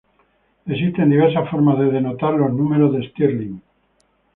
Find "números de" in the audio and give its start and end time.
2.51-3.07